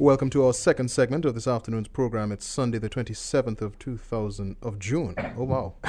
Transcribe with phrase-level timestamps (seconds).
[0.00, 2.32] Welcome to our second segment of this afternoon's program.
[2.32, 5.14] It's Sunday, the 27th of 2000 of June.
[5.36, 5.74] Oh wow.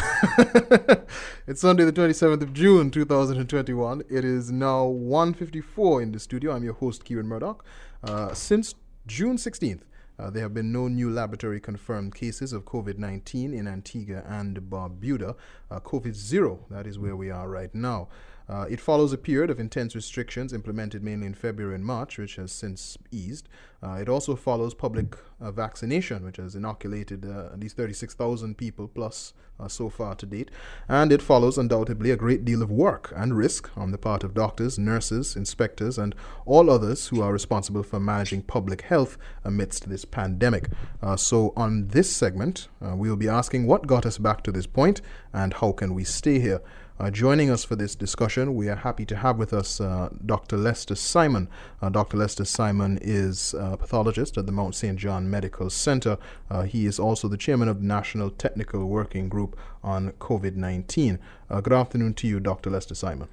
[1.48, 4.04] it's Sunday, the 27th of June, 2021.
[4.10, 6.54] It is now 1:54 in the studio.
[6.54, 7.64] I'm your host, Kieron Murdoch.
[8.04, 8.76] Uh, since
[9.08, 9.84] June 16th,
[10.20, 14.60] uh, there have been no new laboratory confirmed cases of COVID 19 in Antigua and
[14.70, 15.38] Barbuda.
[15.72, 18.10] Uh, COVID zero, that is where we are right now.
[18.50, 22.36] Uh, it follows a period of intense restrictions implemented mainly in February and March, which
[22.36, 23.48] has since eased.
[23.84, 28.88] Uh, it also follows public uh, vaccination, which has inoculated uh, at least 36,000 people
[28.88, 30.52] plus uh, so far to date.
[30.88, 34.36] And it follows undoubtedly a great deal of work and risk on the part of
[34.36, 36.14] doctors, nurses, inspectors, and
[36.46, 40.70] all others who are responsible for managing public health amidst this pandemic.
[41.02, 44.68] Uh, so, on this segment, we will be asking what got us back to this
[44.68, 45.02] point
[45.34, 46.62] and how can we stay here.
[47.02, 50.56] Uh, joining us for this discussion, we are happy to have with us uh, Dr.
[50.56, 51.50] Lester Simon.
[51.82, 52.16] Uh, Dr.
[52.16, 55.00] Lester Simon is a pathologist at the Mount St.
[55.00, 56.20] John Medical Center.
[56.48, 61.18] Uh, he is also the chairman of the National Technical Working Group on COVID 19.
[61.50, 62.70] Uh, good afternoon to you, Dr.
[62.70, 63.30] Lester Simon.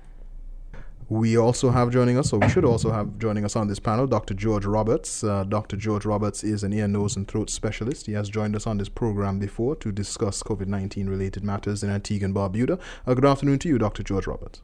[1.10, 4.06] We also have joining us, or we should also have joining us on this panel,
[4.06, 4.34] Dr.
[4.34, 5.24] George Roberts.
[5.24, 5.76] Uh, Dr.
[5.76, 8.04] George Roberts is an ear, nose, and throat specialist.
[8.04, 11.88] He has joined us on this program before to discuss COVID 19 related matters in
[11.88, 12.78] Antigua and Barbuda.
[13.06, 14.02] Uh, good afternoon to you, Dr.
[14.02, 14.60] George Roberts.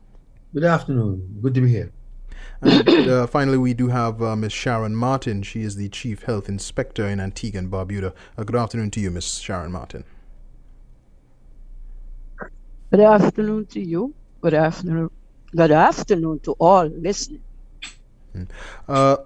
[0.52, 1.38] Good afternoon.
[1.40, 1.92] Good to be here.
[2.60, 4.52] And uh, finally, we do have uh, Ms.
[4.52, 5.42] Sharon Martin.
[5.42, 8.12] She is the Chief Health Inspector in Antigua and Barbuda.
[8.36, 9.38] Uh, good afternoon to you, Ms.
[9.38, 10.04] Sharon Martin.
[12.90, 14.14] Good afternoon to you.
[14.42, 15.10] Good afternoon,
[15.54, 17.42] Good afternoon to all listening.
[18.32, 18.44] Hmm.
[18.88, 19.16] Uh,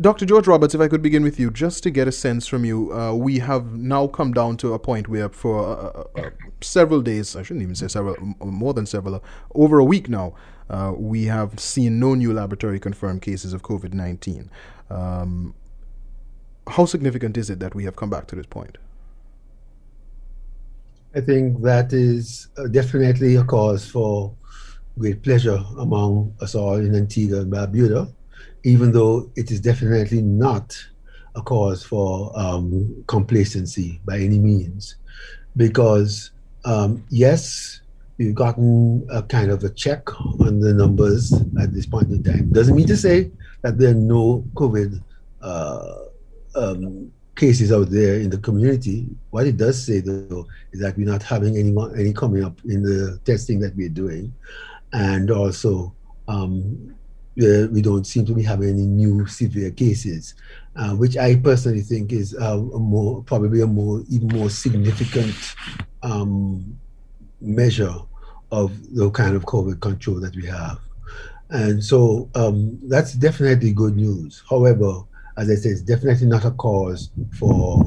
[0.00, 0.26] Dr.
[0.26, 2.92] George Roberts, if I could begin with you, just to get a sense from you,
[2.92, 7.00] uh, we have now come down to a point where, for uh, uh, uh several
[7.00, 9.20] days, I shouldn't even say several, more than several, uh,
[9.54, 10.34] over a week now,
[10.96, 14.50] we have seen no new laboratory confirmed cases of COVID 19.
[14.90, 15.54] Um,
[16.66, 18.76] how significant is it that we have come back to this point?
[21.14, 24.34] I think that is definitely a cause for
[24.98, 28.12] great pleasure among us all in Antigua and Barbuda,
[28.64, 30.76] even though it is definitely not
[31.34, 34.96] a cause for um, complacency by any means.
[35.56, 36.30] Because,
[36.64, 37.80] um, yes,
[38.18, 42.50] we've gotten a kind of a check on the numbers at this point in time.
[42.52, 43.30] Doesn't mean to say
[43.62, 45.00] that there are no COVID
[45.40, 45.94] uh,
[46.54, 49.06] um, cases out there in the community.
[49.30, 52.82] What it does say, though, is that we're not having any any coming up in
[52.82, 54.34] the testing that we're doing,
[54.92, 55.94] and also
[56.28, 56.94] um,
[57.36, 60.34] we don't seem to be having any new severe cases,
[60.76, 65.36] uh, which I personally think is uh, a more probably a more even more significant
[66.02, 66.78] um,
[67.40, 67.94] measure
[68.50, 70.78] of the kind of COVID control that we have.
[71.50, 74.42] And so um, that's definitely good news.
[74.48, 75.02] However,
[75.36, 77.84] as I said, it's definitely not a cause for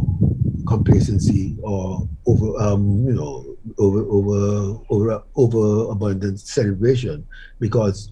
[0.68, 7.26] complacency or over, um, you know, over over over over abundant celebration
[7.60, 8.12] because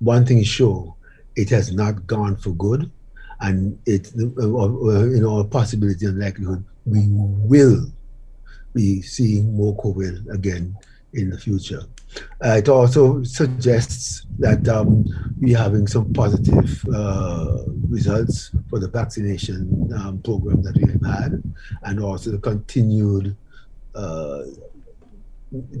[0.00, 0.94] one thing is sure
[1.36, 2.90] it has not gone for good
[3.40, 7.86] and it uh, uh, you know a possibility and likelihood we will
[8.74, 10.76] be seeing more covid again
[11.14, 11.82] in the future.
[12.44, 15.04] Uh, it also suggests that um,
[15.40, 21.42] we're having some positive uh, results for the vaccination um, program that we have had
[21.84, 23.34] and also the continued
[23.94, 24.42] uh,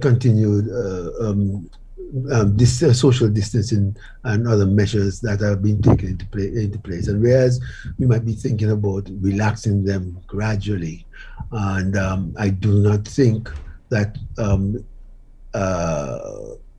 [0.00, 1.70] continued uh, um,
[2.30, 6.78] um, this uh, social distancing and other measures that have been taken into, play, into
[6.78, 7.08] place.
[7.08, 7.60] And whereas
[7.98, 11.06] we might be thinking about relaxing them gradually,
[11.52, 13.50] and um, I do not think
[13.88, 14.84] that um,
[15.54, 16.18] uh,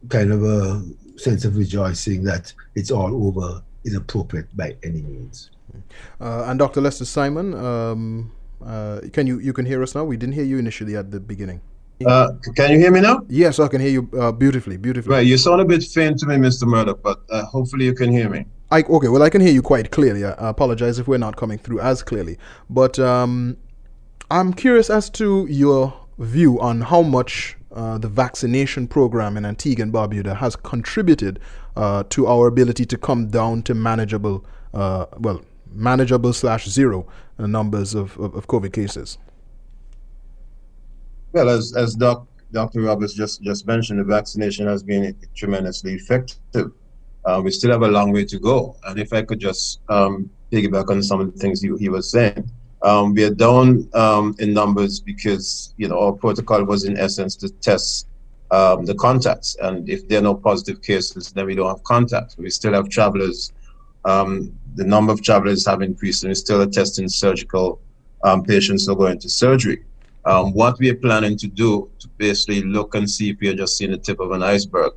[0.10, 0.84] kind of a
[1.18, 5.52] sense of rejoicing that it's all over is appropriate by any means.
[6.20, 6.82] Uh, and Dr.
[6.82, 8.32] Lester Simon, um,
[8.64, 10.04] uh, can you you can hear us now?
[10.04, 11.62] We didn't hear you initially at the beginning.
[12.06, 13.22] Uh, can you hear me now?
[13.30, 15.16] Yes, I can hear you uh, beautifully, beautifully.
[15.16, 16.66] Right, you sound a bit faint to me, Mr.
[16.66, 18.46] Murdoch, but uh, hopefully you can hear me.
[18.72, 20.26] I, okay, well, I can hear you quite clearly.
[20.26, 22.38] I apologize if we're not coming through as clearly.
[22.70, 23.58] But um,
[24.32, 29.84] I'm curious as to your view on how much uh, the vaccination program in Antigua
[29.84, 31.40] and Barbuda has contributed
[31.76, 35.42] uh, to our ability to come down to manageable, uh, well,
[35.72, 37.08] manageable slash zero
[37.38, 39.18] numbers of, of, of COVID cases.
[41.34, 42.82] Well, as as Doc, Dr.
[42.82, 46.72] Roberts just just mentioned, the vaccination has been tremendously effective.
[47.26, 48.76] Uh, we still have a long way to go.
[48.86, 52.52] And if I could just um, piggyback on some of the things he, was saying,
[52.84, 57.36] um, we are down um, in numbers because you know our protocol was in essence
[57.38, 58.08] to test
[58.52, 62.38] um, the contacts, and if there are no positive cases, then we don't have contacts.
[62.38, 63.52] We still have travelers
[64.06, 67.80] Um, the number of travelers have increased and we're still testing surgical
[68.24, 69.84] um, patients who are going to surgery.
[70.26, 73.56] Um, what we are planning to do to basically look and see if we are
[73.56, 74.94] just seeing the tip of an iceberg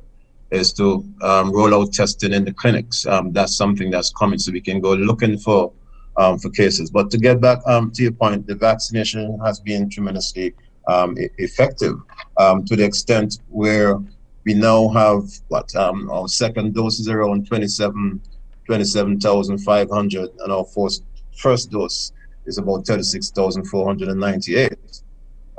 [0.51, 3.05] is to um, roll out testing in the clinics.
[3.05, 5.73] Um, that's something that's coming, so we can go looking for
[6.15, 6.89] um, for cases.
[6.89, 10.55] But to get back um, to your point, the vaccination has been tremendously
[10.87, 11.95] um, effective
[12.39, 13.99] to the extent where
[14.45, 18.21] we now have what our second dose is around 27
[18.67, 21.03] 27,500 and our first,
[21.35, 22.11] first dose
[22.45, 24.73] is about 36,498.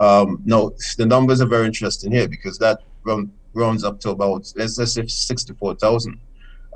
[0.00, 4.52] Um, now, the numbers are very interesting here because that round, rounds up to about,
[4.56, 6.20] let's, let's say 64,000,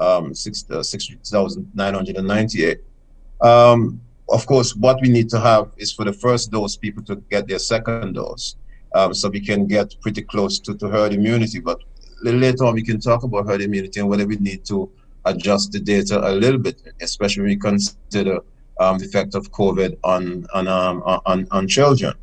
[0.00, 2.80] um, 60,998.
[3.40, 7.02] Uh, um, of course, what we need to have is for the first dose, people
[7.04, 8.56] to get their second dose.
[8.94, 11.60] Um, so we can get pretty close to, to herd immunity.
[11.60, 11.80] But
[12.22, 14.90] later on, we can talk about herd immunity and whether we need to
[15.24, 18.40] adjust the data a little bit, especially when we consider
[18.80, 22.14] um, the effect of COVID on on um, on, on children.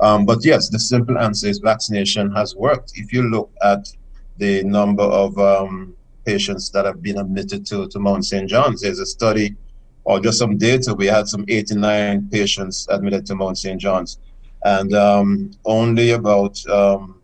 [0.00, 2.92] Um, but yes, the simple answer is vaccination has worked.
[2.96, 3.88] If you look at
[4.36, 5.94] the number of um,
[6.24, 8.48] patients that have been admitted to, to Mount St.
[8.48, 9.56] John's, there's a study
[10.04, 10.94] or just some data.
[10.94, 13.80] We had some 89 patients admitted to Mount St.
[13.80, 14.18] John's,
[14.64, 17.20] and um, only about um,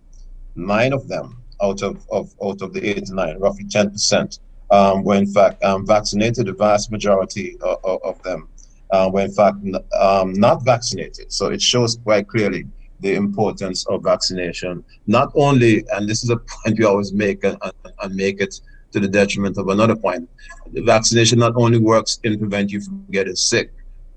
[0.55, 4.41] nine of them out of, of out of the 89, roughly 10 percent,
[4.71, 6.47] um, were in fact um, vaccinated.
[6.47, 8.49] The vast majority of, of them
[8.93, 9.57] uh, were in fact
[9.99, 11.33] um, not vaccinated.
[11.33, 12.67] So it shows quite clearly
[13.01, 14.85] the importance of vaccination.
[15.07, 17.57] Not only, and this is a point we always make and,
[18.01, 18.61] and make it
[18.93, 20.29] to the detriment of another point,
[20.73, 23.73] the vaccination not only works in prevent you from getting sick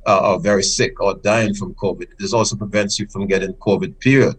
[0.05, 3.99] uh, or very sick or dying from COVID, this also prevents you from getting COVID
[3.99, 4.35] period.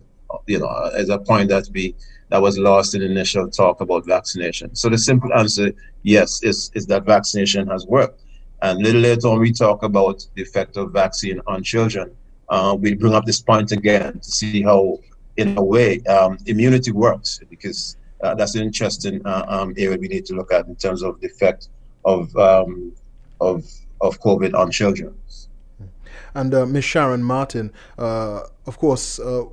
[0.46, 1.94] You know, as a point that we
[2.28, 4.74] that was lost in the initial talk about vaccination.
[4.74, 5.72] So the simple answer,
[6.02, 8.22] yes, is, is that vaccination has worked.
[8.62, 12.14] And a little later on, we talk about the effect of vaccine on children.
[12.48, 14.98] Uh, we bring up this point again to see how,
[15.36, 20.08] in a way, um, immunity works, because uh, that's an interesting uh, um, area we
[20.08, 21.68] need to look at in terms of the effect
[22.04, 22.92] of um,
[23.40, 23.64] of
[24.00, 25.14] of COVID on children.
[26.34, 26.84] And uh, Ms.
[26.84, 29.44] Sharon Martin, uh, of course, uh,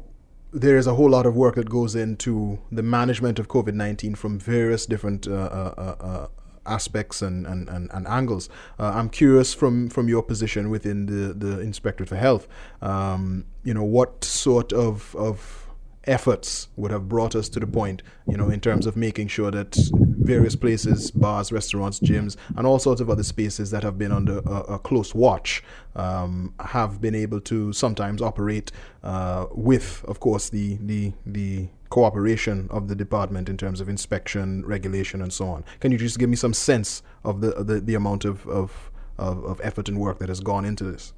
[0.51, 4.15] there is a whole lot of work that goes into the management of COVID 19
[4.15, 6.27] from various different uh, uh, uh,
[6.65, 8.50] aspects and, and, and, and angles.
[8.80, 12.48] Uh, I'm curious from, from your position within the, the Inspectorate for Health,
[12.81, 15.62] um, you know, what sort of, of
[16.05, 19.51] efforts would have brought us to the point, you know, in terms of making sure
[19.51, 24.11] that various places, bars, restaurants, gyms, and all sorts of other spaces that have been
[24.11, 25.63] under a, a close watch
[25.95, 28.71] um, have been able to sometimes operate
[29.03, 34.65] uh, with, of course, the the the cooperation of the department in terms of inspection,
[34.65, 35.63] regulation, and so on.
[35.79, 39.44] Can you just give me some sense of the the, the amount of, of, of,
[39.45, 41.13] of effort and work that has gone into this?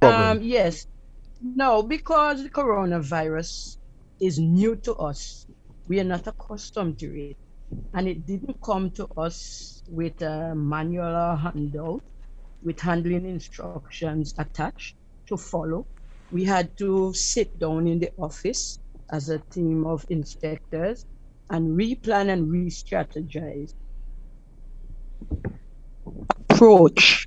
[0.00, 0.86] Um, yes.
[1.42, 3.76] No, because the coronavirus
[4.22, 5.46] is new to us.
[5.88, 7.36] We are not accustomed to it.
[7.94, 12.04] And it didn't come to us with a manual or handout
[12.62, 14.96] with handling instructions attached
[15.28, 15.88] to follow.
[16.30, 18.78] We had to sit down in the office
[19.10, 21.04] as a team of inspectors
[21.50, 23.74] and replan and re strategize
[26.50, 27.26] approach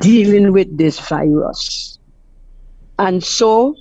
[0.00, 1.98] dealing with this virus.
[2.98, 3.76] And so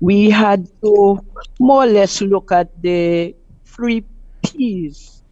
[0.00, 1.20] we had to
[1.60, 3.34] more or less look at the
[3.66, 4.06] three
[4.44, 5.22] P's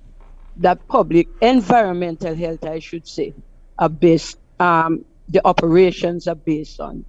[0.57, 3.35] that public environmental health, I should say,
[3.79, 7.07] are based, um, the operations are based on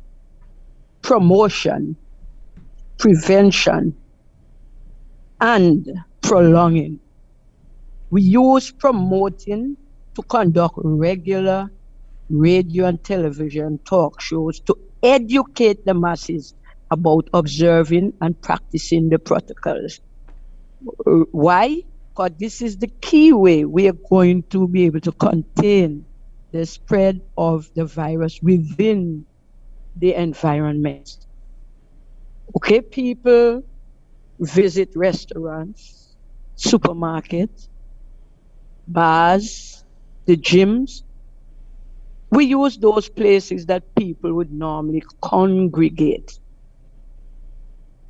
[1.04, 1.98] promotion,
[3.00, 3.96] prevention,
[5.42, 5.88] and
[6.22, 7.00] prolonging.
[8.12, 9.78] We use promoting
[10.16, 11.70] to conduct regular
[12.30, 16.56] radio and television talk shows to educate the masses
[16.92, 20.00] about observing and practicing the protocols.
[21.08, 21.82] Uh, why?
[22.16, 26.06] Because this is the key way we are going to be able to contain
[26.52, 29.26] the spread of the virus within
[29.96, 31.10] the environment.
[32.58, 33.64] Okay, people
[34.40, 36.16] visit restaurants,
[36.58, 37.68] supermarkets,
[38.88, 39.84] bars,
[40.26, 41.04] the gyms.
[42.32, 46.40] We use those places that people would normally congregate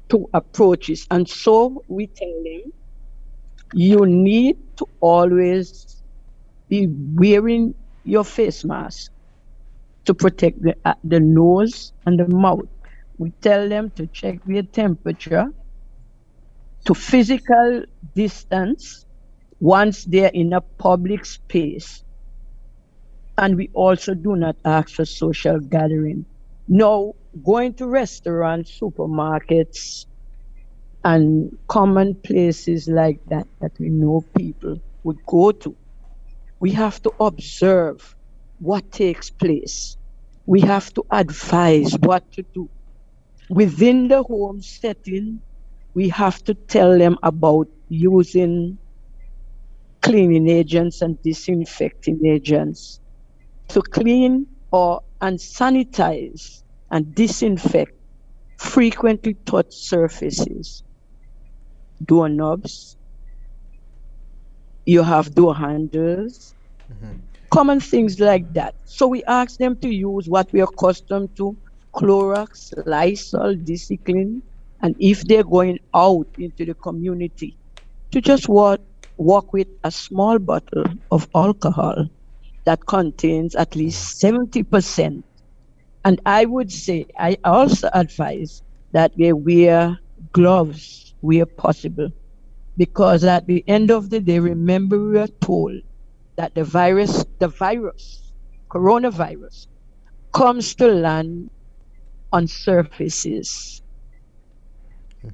[0.10, 1.08] to approaches.
[1.12, 2.74] And so we tell them,
[3.74, 6.04] you need to always
[6.70, 9.12] be wearing your face mask
[10.06, 12.68] to protect the, uh, the nose and the mouth.
[13.18, 15.46] We tell them to check their temperature,
[16.86, 17.84] to physical
[18.16, 19.06] distance
[19.60, 22.04] once they're in a public space.
[23.38, 26.26] And we also do not ask for social gathering.
[26.70, 27.14] Now,
[27.46, 30.06] going to restaurants, supermarkets,
[31.04, 35.78] and common places like that that we know people would go to,
[36.60, 38.16] we have to observe
[38.60, 39.98] what takes place.
[40.46, 42.70] We have to advise what to do.
[43.50, 45.42] Within the home setting,
[45.96, 48.80] we have to tell them about using
[50.04, 53.00] cleaning agents and disinfecting agents
[53.70, 57.94] to clean or and sanitize and disinfect
[58.58, 60.84] frequently touched surfaces,
[62.06, 62.98] doorknobs,
[64.86, 66.56] you have door handles,
[66.92, 67.18] mm-hmm.
[67.52, 68.76] common things like that.
[68.86, 71.56] So we ask them to use what we are accustomed to
[71.94, 74.42] Clorox, Lysol, Discipline,
[74.82, 77.56] and if they're going out into the community,
[78.12, 78.82] to just walk,
[79.18, 82.08] walk with a small bottle of alcohol
[82.70, 85.24] that contains at least 70%.
[86.06, 88.62] And I would say, I also advise
[88.92, 89.98] that they wear
[90.34, 92.10] gloves where possible.
[92.78, 95.82] Because at the end of the day, remember we are told
[96.36, 98.34] that the virus, the virus,
[98.70, 99.66] coronavirus,
[100.32, 101.50] comes to land
[102.32, 103.82] on surfaces.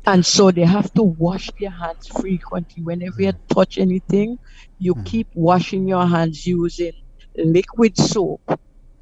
[0.05, 2.81] And so they have to wash their hands frequently.
[2.81, 4.39] Whenever you touch anything,
[4.79, 5.05] you mm.
[5.05, 6.93] keep washing your hands using
[7.37, 8.59] liquid soap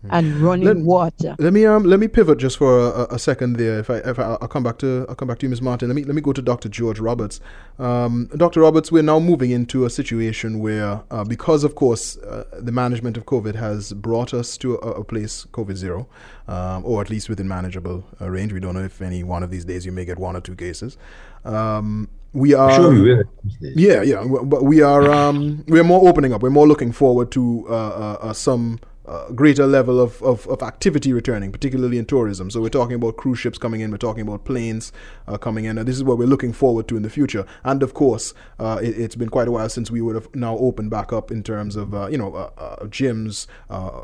[0.09, 1.35] and running let, water.
[1.39, 3.79] Let me um let me pivot just for a, a second there.
[3.79, 5.61] If I if I, will come back to I'll come back to you, Ms.
[5.61, 5.87] Martin.
[5.87, 6.69] Let me let me go to Dr.
[6.69, 7.39] George Roberts.
[7.79, 8.61] Um, Dr.
[8.61, 13.17] Roberts, we're now moving into a situation where, uh, because of course uh, the management
[13.17, 16.07] of COVID has brought us to a, a place COVID zero,
[16.47, 18.51] um, or at least within manageable uh, range.
[18.53, 20.55] We don't know if any one of these days you may get one or two
[20.55, 20.97] cases.
[21.45, 23.23] Um, we are sure we will.
[23.61, 27.31] yeah yeah but we are um, we are more opening up we're more looking forward
[27.31, 32.05] to uh, uh, uh some uh, greater level of, of, of, activity returning, particularly in
[32.05, 32.49] tourism.
[32.49, 34.93] So we're talking about cruise ships coming in, we're talking about planes
[35.27, 37.45] uh, coming in, and this is what we're looking forward to in the future.
[37.65, 40.57] And of course, uh, it, has been quite a while since we would have now
[40.57, 43.47] opened back up in terms of uh, you know uh, uh, gyms,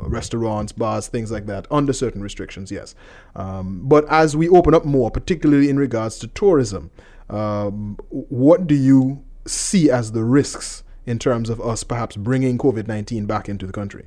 [0.02, 2.70] restaurants, bars, things like that, under certain restrictions.
[2.70, 2.94] Yes,
[3.36, 6.90] um, but as we open up more, particularly in regards to tourism,
[7.30, 12.86] um, what do you see as the risks in terms of us perhaps bringing COVID
[12.86, 14.06] nineteen back into the country?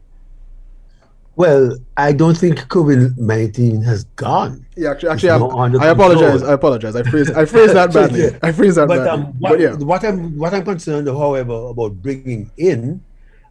[1.35, 4.65] Well, I don't think COVID nineteen has gone.
[4.75, 6.43] Yeah, actually, actually, I apologize.
[6.43, 6.95] I apologize.
[6.95, 8.21] I phrased, I phrased that badly.
[8.21, 8.37] yeah.
[8.43, 9.09] I phrased that but, badly.
[9.09, 13.03] Um, what, but yeah, what I'm what I'm concerned, however, about bringing in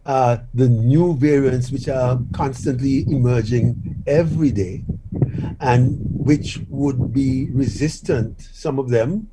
[0.05, 4.83] uh, the new variants which are constantly emerging every day,
[5.59, 9.29] and which would be resistant, some of them,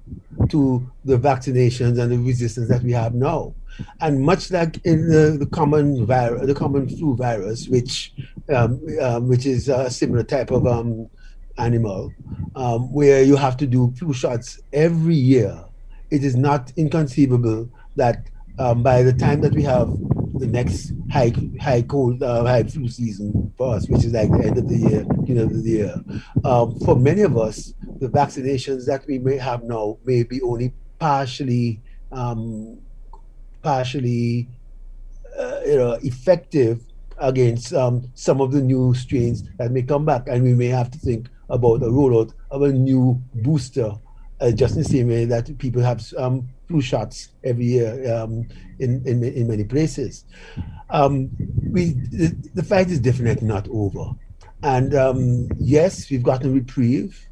[0.49, 3.55] to the vaccinations and the resistance that we have now.
[4.01, 8.13] And much like in the, the common virus, the common flu virus, which
[8.53, 11.09] um, um, which is a similar type of um,
[11.57, 12.13] animal,
[12.57, 15.65] um, where you have to do flu shots every year,
[16.11, 18.27] it is not inconceivable that
[18.59, 19.89] um, by the time that we have
[20.41, 24.45] the next high high cold uh, high flu season for us, which is like the
[24.47, 25.95] end of the year, you know, the year.
[26.45, 30.73] Um, for many of us, the vaccinations that we may have now may be only
[30.99, 31.81] partially
[32.11, 32.79] um,
[33.63, 34.49] partially
[35.39, 36.81] uh, you know effective
[37.19, 40.91] against um, some of the new strains that may come back, and we may have
[40.91, 43.93] to think about a rollout of a new booster,
[44.41, 48.47] uh, just in the same way that people have um, flu shots every year um,
[48.79, 50.25] in, in, in many places.
[50.89, 51.31] Um,
[51.71, 54.13] we the, the, fight is definitely not over,
[54.63, 57.29] and um, yes, we've gotten reprieve,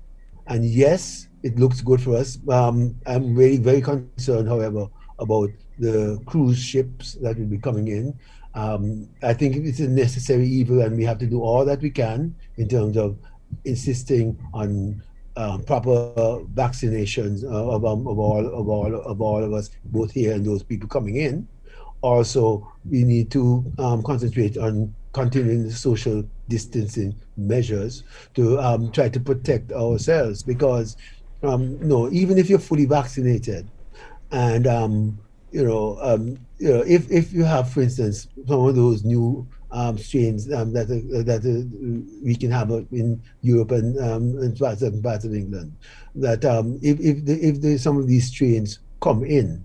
[0.48, 2.38] and yes, it looks good for us.
[2.48, 4.86] Um, I'm very very concerned, however,
[5.18, 8.18] about the cruise ships that will be coming in.
[8.54, 11.90] Um, I think it's a necessary evil, and we have to do all that we
[11.90, 13.16] can in terms of
[13.64, 15.02] insisting on
[15.38, 16.12] um, proper
[16.52, 20.44] vaccinations uh, of, um, of, all of all of all of us, both here and
[20.44, 21.46] those people coming in.
[22.00, 28.02] Also, we need to um, concentrate on continuing the social distancing measures
[28.34, 30.96] to um, try to protect ourselves because,
[31.42, 33.68] um, no, even if you're fully vaccinated,
[34.32, 35.18] and um,
[35.52, 35.96] you know,
[36.58, 40.72] you know, if if you have, for instance, some of those new um, strains um,
[40.72, 45.72] that uh, that uh, we can have in Europe and, um, and parts of England,
[46.14, 49.64] that um, if if the, if the, some of these strains come in,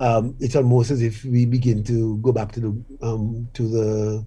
[0.00, 4.24] um, it's almost as if we begin to go back to the um, to the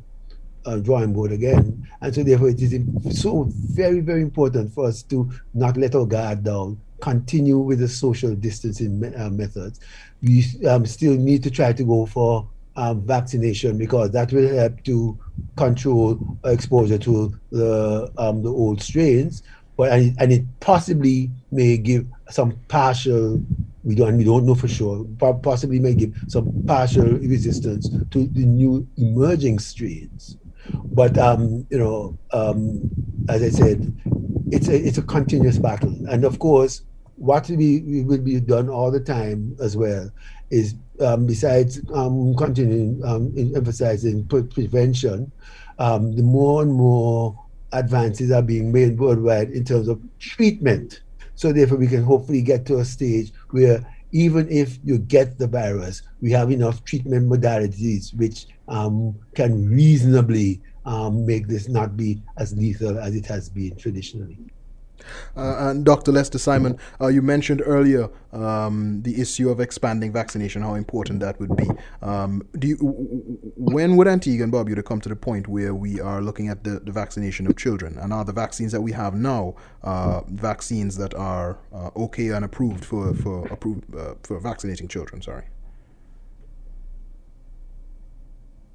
[0.66, 2.74] uh, drawing board again, and so therefore it is
[3.20, 7.88] so very very important for us to not let our guard down, continue with the
[7.88, 9.80] social distancing me- uh, methods.
[10.22, 15.18] We still need to try to go for um, vaccination because that will help to
[15.58, 19.44] control exposure to the um, the old strains.
[19.78, 23.42] But and, and it possibly may give some partial.
[23.84, 25.06] We don't we don't know for sure.
[25.42, 30.38] Possibly may give some partial resistance to the new emerging strains.
[30.74, 32.90] But um, you know, um,
[33.28, 33.94] as I said,
[34.52, 36.84] it's a it's a continuous battle, and of course,
[37.16, 40.12] what we, will be done all the time as well
[40.52, 45.32] is um, besides um, continuing um, emphasizing prevention,
[45.80, 47.38] um, the more and more
[47.72, 51.02] advances are being made worldwide in terms of treatment.
[51.36, 55.48] So therefore, we can hopefully get to a stage where even if you get the
[55.48, 62.22] virus, we have enough treatment modalities which um, can reasonably um, make this not be
[62.38, 64.38] as lethal as it has been traditionally.
[65.36, 66.12] Uh, and Dr.
[66.12, 71.40] Lester Simon, uh, you mentioned earlier um, the issue of expanding vaccination, how important that
[71.40, 71.68] would be.
[72.02, 72.76] Um, do you,
[73.56, 76.80] when would Antigua and Barbuda come to the point where we are looking at the,
[76.80, 77.98] the vaccination of children?
[77.98, 81.58] And are the vaccines that we have now uh, vaccines that are
[81.96, 83.86] okay and approved for for approved
[84.24, 85.22] for vaccinating children?
[85.22, 85.44] Sorry.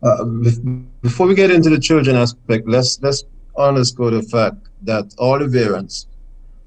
[0.03, 0.25] Uh,
[1.03, 3.25] before we get into the children aspect, let's let's
[3.57, 6.07] underscore the fact that all the variants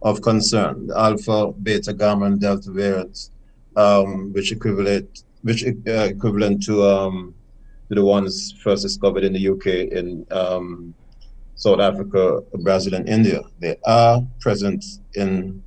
[0.01, 3.31] of concern, the alpha, beta, gamma, and delta variants,
[3.75, 7.33] um, which equivalent which uh, equivalent to um,
[7.89, 10.93] to the ones first discovered in the UK, in um,
[11.55, 13.41] South Africa, Brazil, and India.
[13.59, 14.83] They are present
[15.15, 15.63] in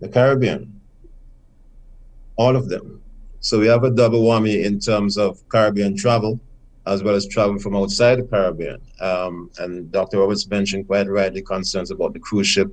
[0.00, 0.80] the Caribbean.
[2.36, 3.00] All of them.
[3.40, 6.38] So we have a double whammy in terms of Caribbean travel,
[6.86, 8.80] as well as travel from outside the Caribbean.
[9.00, 10.18] Um, and Dr.
[10.20, 12.72] Roberts mentioned quite rightly concerns about the cruise ship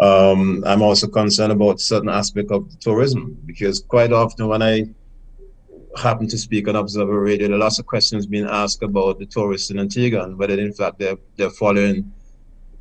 [0.00, 4.86] um, I'm also concerned about certain aspect of tourism because quite often when I
[5.96, 9.26] happen to speak on Observer Radio, there are lots of questions being asked about the
[9.26, 12.12] tourists in Antigua and whether in fact they're, they're following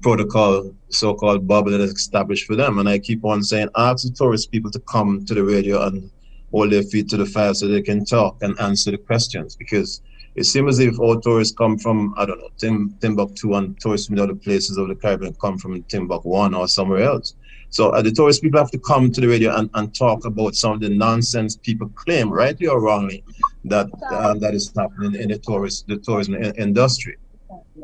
[0.02, 2.80] protocol, so-called bubble that is established for them.
[2.80, 6.12] And I keep on saying, ask the tourist people to come to the radio and
[6.52, 10.02] hold their feet to the fire so they can talk and answer the questions because
[10.36, 14.08] it seems as if all tourists come from, I don't know, Tim, Timbuktu and tourists
[14.08, 17.36] from other places of the Caribbean come from Timbuktu one or somewhere else.
[17.70, 20.56] So uh, the tourist people have to come to the radio and, and talk about
[20.56, 23.24] some of the nonsense people claim, rightly or wrongly,
[23.66, 27.18] that uh, that is happening in the tourist the tourism industry.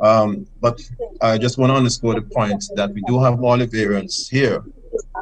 [0.03, 0.79] Um, but
[1.21, 4.63] I just want to underscore the point that we do have all the variants here.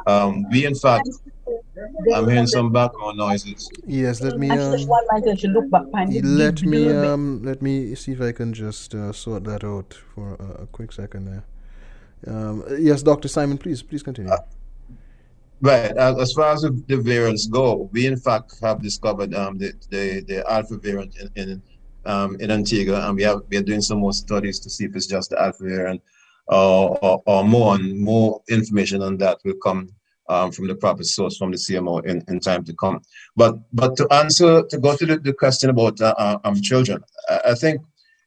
[0.06, 1.08] Um, we in fact
[2.14, 3.68] I'm hearing some background noises.
[3.86, 4.50] Yes, let me.
[4.50, 4.86] Um,
[6.22, 6.88] let me.
[6.90, 10.66] Um, let me see if I can just uh, sort that out for a, a
[10.66, 11.44] quick second there.
[12.26, 14.30] Um, yes, Doctor Simon, please, please continue.
[14.30, 14.38] Uh,
[15.60, 15.96] right.
[15.96, 20.50] As far as the variants go, we in fact have discovered um, the, the the
[20.50, 21.62] alpha variant in in,
[22.04, 24.96] um, in Antigua, and we have we are doing some more studies to see if
[24.96, 26.02] it's just the alpha variant,
[26.50, 29.88] uh, or, or more and more information on that will come
[30.28, 33.00] um, from the proper source from the CMO in, in time to come.
[33.36, 37.02] But but to answer to go to the, the question about uh, uh, um, children,
[37.44, 37.80] I, think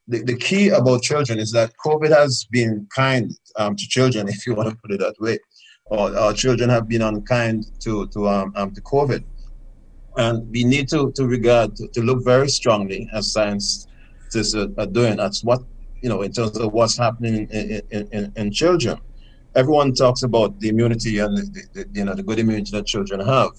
[0.07, 4.45] the, the key about children is that COVID has been kind um, to children, if
[4.45, 5.39] you want to put it that way,
[5.85, 9.23] or, our children have been unkind to to um, um, to COVID,
[10.17, 13.87] and we need to to regard to, to look very strongly as science
[14.35, 15.17] are, are doing.
[15.17, 15.61] That's what
[16.01, 18.99] you know in terms of what's happening in, in, in, in children
[19.55, 23.19] everyone talks about the immunity and the, the, you know the good immunity that children
[23.19, 23.51] have,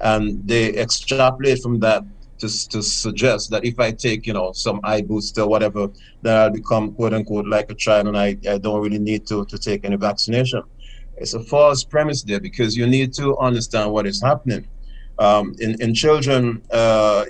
[0.00, 2.04] and they extrapolate from that
[2.38, 5.88] to, to suggest that if I take you know some eye booster or whatever,
[6.22, 9.44] then I'll become quote unquote like a child and I, I don't really need to
[9.46, 10.62] to take any vaccination.
[11.16, 14.68] It's a false premise there because you need to understand what is happening.
[15.18, 17.24] Um, in in children, uh,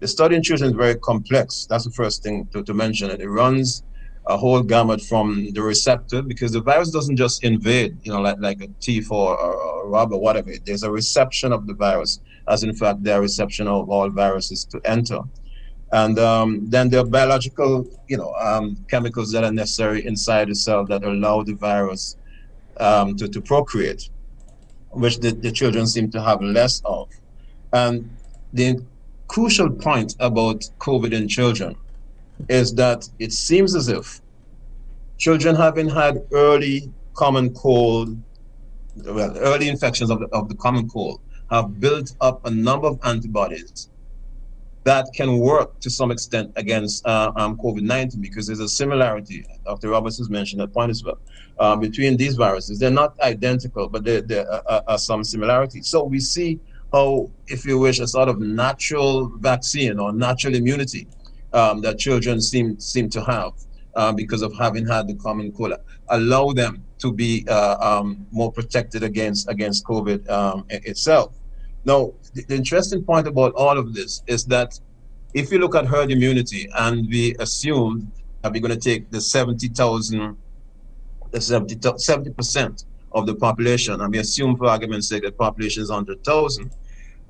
[0.00, 1.66] the study in children is very complex.
[1.68, 3.10] That's the first thing to, to mention.
[3.10, 3.82] It runs
[4.26, 8.36] a whole gamut from the receptor because the virus doesn't just invade, you know, like,
[8.38, 10.50] like a teeth or, or, or whatever.
[10.64, 14.64] There's a reception of the virus, as in fact, there are reception of all viruses
[14.66, 15.20] to enter.
[15.92, 20.54] And um, then there are biological, you know, um, chemicals that are necessary inside the
[20.54, 22.16] cell that allow the virus
[22.78, 24.08] um, to, to procreate,
[24.90, 27.10] which the, the children seem to have less of.
[27.72, 28.10] And
[28.54, 28.82] the
[29.28, 31.76] crucial point about COVID in children
[32.48, 34.20] is that it seems as if
[35.18, 38.16] children having had early common cold,
[39.04, 41.20] well, early infections of the, of the common cold,
[41.50, 43.88] have built up a number of antibodies
[44.84, 49.44] that can work to some extent against uh, um, COVID-19 because there's a similarity.
[49.64, 49.88] Dr.
[49.90, 51.18] Roberts has mentioned that point as well
[51.58, 52.78] uh, between these viruses.
[52.78, 55.88] They're not identical, but there, there are, are, some similarities.
[55.88, 56.60] So we see
[56.92, 61.08] how, if you wish, a sort of natural vaccine or natural immunity
[61.54, 63.52] um, that children seem seem to have
[63.94, 65.72] uh, because of having had the common cold,
[66.08, 71.34] allow them to be uh, um, more protected against against COVID um, itself.
[71.84, 74.78] Now, the, interesting point about all of this is that
[75.34, 78.10] if you look at herd immunity and we assume
[78.42, 80.36] that we're going to take the 70,000,
[81.30, 85.90] the 70, 70% of the population, and we assume for argument's sake that population is
[85.90, 86.70] 100,000,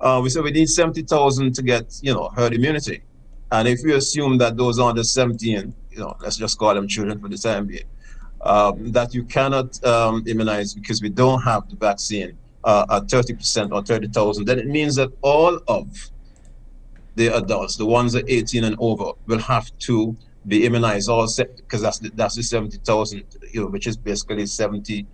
[0.01, 3.03] uh, we say we need 70,000 to get, you know, herd immunity.
[3.55, 7.21] And if we assume that those under 17, you know, let's just call them children
[7.21, 7.85] for the time being,
[8.41, 13.71] um, that you cannot um, immunize because we don't have the vaccine uh, at 30%
[13.71, 16.11] or 30,000, then it means that all of
[17.15, 20.17] the adults, the ones at 18 and over, will have to
[20.49, 25.07] be immunized all because that's the, that's the 70,000, you know, which is basically 70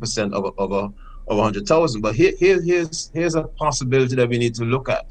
[0.00, 0.88] percent of of a
[1.28, 2.00] of 100,000.
[2.00, 5.06] But here, here here's here's a possibility that we need to look at.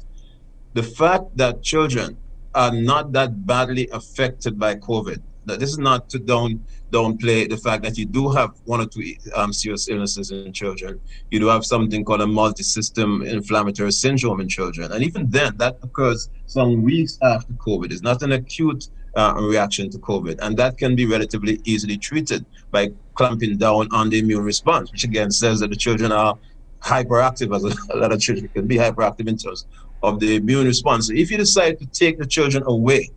[0.74, 2.16] The fact that children
[2.54, 5.20] are not that badly affected by COVID.
[5.44, 8.86] That this is not to down downplay the fact that you do have one or
[8.86, 11.00] two um, serious illnesses in children.
[11.30, 15.78] You do have something called a multi-system inflammatory syndrome in children, and even then, that
[15.82, 17.90] occurs some weeks after COVID.
[17.92, 22.44] It's not an acute uh, reaction to COVID, and that can be relatively easily treated
[22.70, 26.38] by clamping down on the immune response, which again says that the children are
[26.80, 29.66] hyperactive, as a lot of children can be hyperactive in terms
[30.02, 31.08] of the immune response.
[31.08, 33.10] So if you decide to take the children away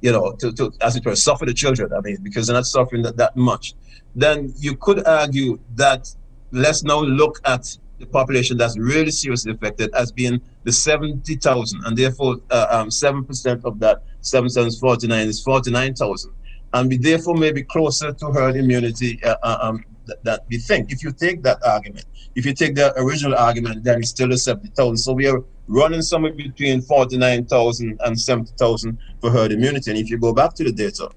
[0.00, 1.92] you know, to, to as it were, suffer the children.
[1.92, 3.74] I mean, because they're not suffering that, that much.
[4.14, 6.14] Then you could argue that
[6.52, 11.96] let's now look at the population that's really seriously affected as being the 70,000, and
[11.96, 16.32] therefore uh, um, 7% of that 7,749 is 49,000.
[16.74, 19.84] And we therefore may be closer to herd immunity uh, uh um,
[20.22, 20.92] that we think.
[20.92, 22.06] If you take that argument,
[22.36, 24.98] if you take the original argument, then it's still the 70,000.
[24.98, 29.90] So we are running somewhere between 49,000 and 70,000 for herd immunity.
[29.90, 31.08] And if you go back to the data,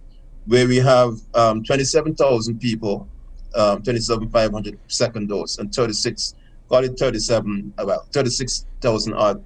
[0.46, 3.06] where we have um, 27,000 people,
[3.54, 6.36] um, 27,500 second dose, and 36,
[6.70, 9.44] call it 37, about 36,000 odd,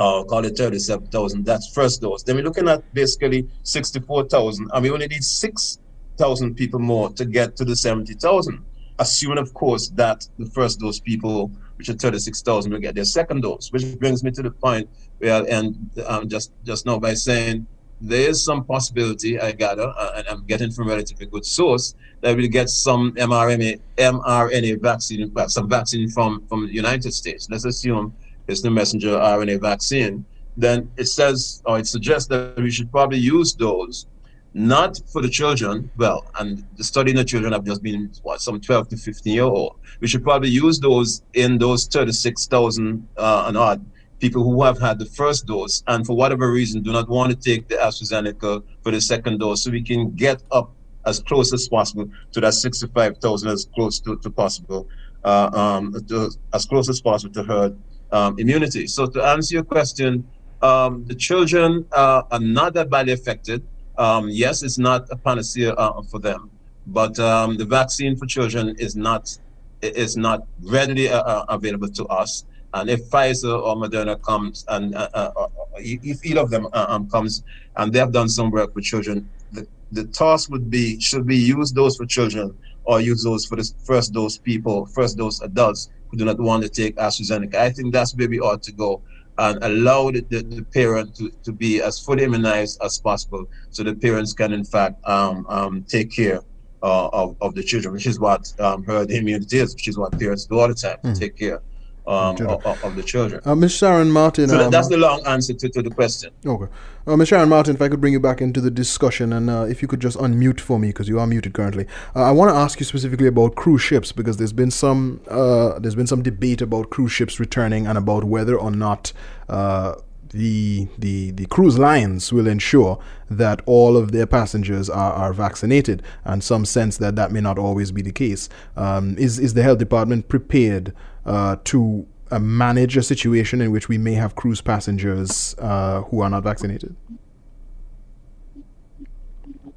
[0.00, 2.24] uh, call it 37,000, that's first dose.
[2.24, 7.54] Then we're looking at basically 64,000, and we only need 6,000 people more to get
[7.58, 8.64] to the 70,000
[8.98, 13.42] assuming, of course, that the first dose people, which are 36,000, will get their second
[13.42, 17.14] dose, which brings me to the point where I'll end um, just, just now by
[17.14, 17.66] saying
[18.00, 22.36] there is some possibility, I gather, uh, and I'm getting from relatively good source, that
[22.36, 27.48] we'll get some mRNA, mRNA vaccine, some vaccine from, from the United States.
[27.50, 28.14] Let's assume
[28.46, 30.24] it's the messenger RNA vaccine.
[30.56, 34.06] Then it says, or it suggests that we should probably use those
[34.54, 35.90] not for the children.
[35.96, 39.32] Well, and the study in the children have just been what some 12 to 15
[39.34, 39.76] year old.
[40.00, 43.84] We should probably use those in those 36,000 uh, and odd
[44.20, 47.36] people who have had the first dose and for whatever reason do not want to
[47.36, 50.72] take the AstraZeneca for the second dose, so we can get up
[51.04, 54.88] as close as possible to that 65,000 as close to, to possible,
[55.24, 57.76] uh, um, to, as close as possible to herd
[58.12, 58.86] um, immunity.
[58.86, 60.26] So to answer your question,
[60.62, 63.62] um, the children uh, are not that badly affected.
[63.96, 66.50] Um, yes, it's not a panacea uh, for them,
[66.86, 69.36] but um, the vaccine for children is not
[69.82, 72.44] is not readily uh, uh available to us.
[72.72, 77.08] And if Pfizer or Moderna comes, and uh, uh, uh if either of them um,
[77.08, 77.44] comes,
[77.76, 81.36] and they have done some work with children, the, the task would be: should we
[81.36, 85.90] use those for children, or use those for the first dose people, first dose adults
[86.08, 87.54] who do not want to take AstraZeneca?
[87.54, 89.02] I think that's where we ought to go
[89.38, 93.82] and allow the, the, the, parent to, to be as fully immunized as possible so
[93.82, 96.40] the parents can in fact um, um, take care
[96.82, 100.16] uh, of, of the children which is what um, herd immunity is which is what
[100.18, 101.14] parents do all the time mm.
[101.14, 101.60] to take care
[102.06, 103.40] um, of, of, the children.
[103.44, 103.72] Uh, Ms.
[103.72, 104.48] Sharon Martin.
[104.48, 106.30] So um, that's the long answer to, to the question.
[106.44, 106.70] Okay.
[107.06, 107.28] Uh, Ms.
[107.28, 109.88] Sharon Martin, if I could bring you back into the discussion and uh, if you
[109.88, 111.86] could just unmute for me because you are muted currently.
[112.14, 115.78] Uh, I want to ask you specifically about cruise ships because there's been some uh,
[115.78, 119.12] there's been some debate about cruise ships returning and about whether or not
[119.48, 119.94] uh,
[120.34, 122.98] the the the cruise lines will ensure
[123.30, 127.56] that all of their passengers are, are vaccinated, and some sense that that may not
[127.58, 128.48] always be the case.
[128.76, 130.92] Um, is is the health department prepared
[131.26, 136.20] uh, to uh, manage a situation in which we may have cruise passengers uh, who
[136.20, 136.94] are not vaccinated?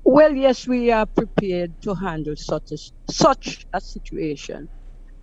[0.04, 2.78] Well, yes, we are prepared to handle such a,
[3.12, 4.70] such a situation.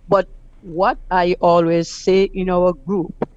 [0.07, 0.29] But
[0.61, 3.27] what I always say in our group,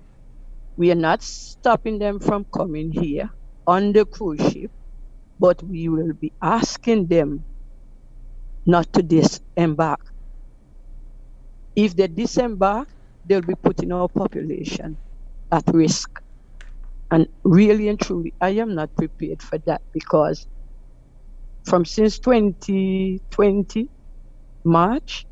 [0.76, 3.30] we are not stopping them from coming here
[3.66, 4.70] on the cruise ship,
[5.40, 7.44] but we will be asking them
[8.66, 10.00] not to disembark
[11.78, 12.88] if they disembark,
[13.24, 14.98] they'll be putting our population
[15.52, 16.10] at risk.
[17.10, 20.46] And really and truly, I am not prepared for that because
[21.66, 23.90] from since 2020
[24.64, 25.26] March,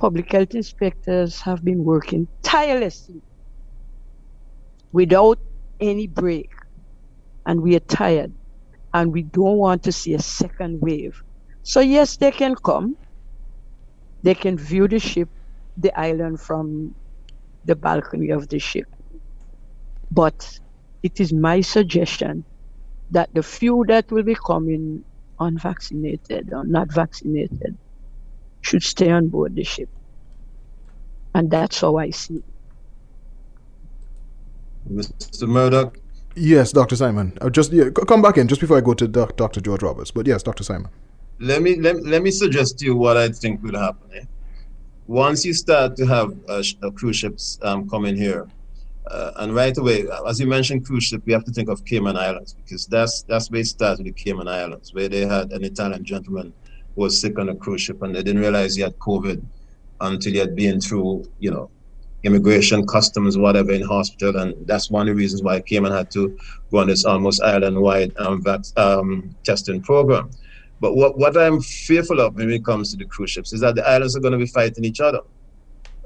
[0.00, 3.22] public health inspectors have been working tirelessly
[4.92, 5.38] without
[5.80, 6.50] any break.
[7.46, 8.34] And we are tired
[8.94, 11.14] and we don't want to see a second wave.
[11.64, 12.96] So, yes, they can come,
[14.22, 15.28] they can view the ship,
[15.76, 16.94] the island from
[17.64, 18.86] the balcony of the ship.
[20.10, 20.58] But
[21.02, 22.44] it is my suggestion
[23.10, 25.04] that the few that will be coming
[25.40, 27.78] unvaccinated or not vaccinated
[28.62, 29.90] should stay on board the ship.
[31.34, 32.44] And that's how I see it.
[34.90, 35.48] Mr.
[35.48, 35.98] Murdoch?
[36.34, 36.96] Yes, Dr.
[36.96, 37.36] Simon.
[37.40, 39.60] Uh, just yeah, come back in just before I go to doc, Dr.
[39.60, 40.10] George Roberts.
[40.10, 40.64] But yes, Dr.
[40.64, 40.90] Simon.
[41.42, 44.08] Let me let, let me suggest to you what I think will happen.
[44.16, 44.24] Eh?
[45.08, 48.46] Once you start to have uh, uh, cruise ships um, coming here,
[49.08, 52.16] uh, and right away, as you mentioned, cruise ship, we have to think of Cayman
[52.16, 56.04] Islands because that's that's where it started, the Cayman Islands, where they had an Italian
[56.04, 56.52] gentleman
[56.94, 59.42] who was sick on a cruise ship, and they didn't realize he had COVID
[60.00, 61.68] until he had been through, you know,
[62.22, 66.38] immigration, customs, whatever in hospital, and that's one of the reasons why Cayman had to
[66.70, 70.30] go on this almost island-wide um, vac- um, testing program.
[70.82, 73.76] But what, what I'm fearful of when it comes to the cruise ships is that
[73.76, 75.20] the islands are going to be fighting each other.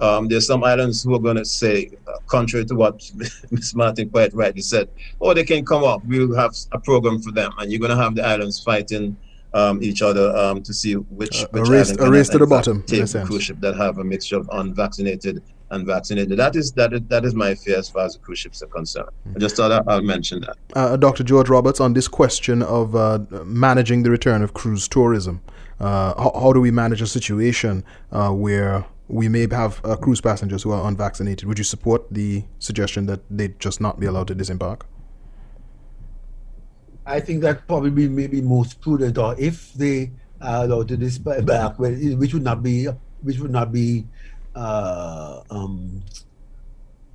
[0.03, 3.11] Um, there's some islands who are going to say, uh, contrary to what
[3.51, 3.75] Ms.
[3.75, 6.05] Martin quite rightly said, oh, they can come up.
[6.05, 7.53] We'll have a program for them.
[7.59, 9.17] And you're going to have the islands fighting
[9.55, 12.47] um, each other um, to see which, uh, which a race, a race to the
[12.47, 16.39] bottom take a cruise ship that have a mixture of unvaccinated and vaccinated.
[16.39, 18.67] That is that is, that is my fear as far as the cruise ships are
[18.67, 19.11] concerned.
[19.35, 20.57] I just thought I'll mention that.
[20.75, 21.25] Uh, Dr.
[21.25, 25.43] George Roberts, on this question of uh, managing the return of cruise tourism,
[25.81, 30.21] uh, how, how, do we manage a situation uh, where we may have uh, cruise
[30.21, 31.47] passengers who are unvaccinated?
[31.47, 34.87] Would you support the suggestion that they just not be allowed to disembark?
[37.05, 41.79] I think that probably may be most prudent, or if they are allowed to disembark,
[41.79, 42.89] which would not be
[43.23, 44.07] which would not be
[44.57, 46.03] uh, um,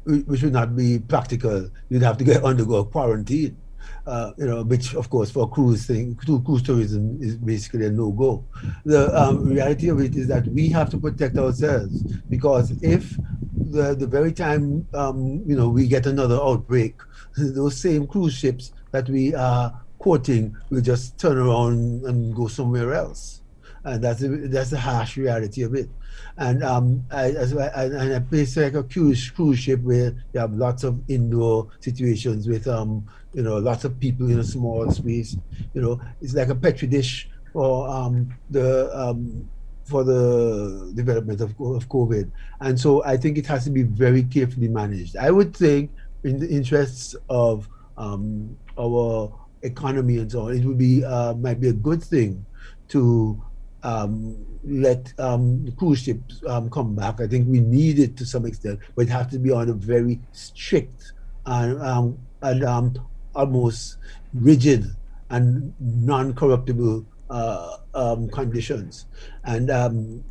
[0.06, 1.70] which would not be practical.
[1.90, 3.58] You'd have to get undergo quarantine.
[4.06, 8.44] Uh, you know, which of course for cruise thing, cruise tourism is basically a no-go.
[8.86, 13.18] The um, reality of it is that we have to protect ourselves because if
[13.54, 16.96] the the very time um, you know we get another outbreak,
[17.38, 22.94] those same cruise ships that we are quoting will just turn around and go somewhere
[22.94, 23.42] else,
[23.84, 25.90] and that's a, that's the harsh reality of it.
[26.38, 30.54] And um, as I, and a place like a cruise, cruise ship where you have
[30.54, 35.38] lots of indoor situations with um, you know, lots of people in a small space.
[35.74, 39.50] You know, it's like a petri dish for um, the um,
[39.86, 42.32] for the development of, of COVID.
[42.62, 45.18] And so I think it has to be very carefully managed.
[45.18, 45.92] I would think,
[46.24, 51.60] in the interests of um, our economy and so on, it would be uh, might
[51.60, 52.46] be a good thing
[52.90, 53.42] to
[53.84, 57.20] um, let um, the cruise ships um, come back.
[57.20, 59.74] I think we need it to some extent, but it has to be on a
[59.74, 61.14] very strict
[61.46, 62.94] and, um, and um,
[63.34, 63.98] almost
[64.34, 64.86] rigid
[65.30, 69.08] and non-corruptible uh, um, conditions.
[69.44, 70.24] And